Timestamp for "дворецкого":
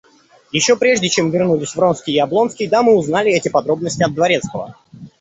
4.15-4.75